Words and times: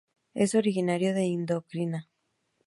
Es 0.33 0.55
originario 0.55 1.13
de 1.13 1.25
Indochina. 1.25 2.09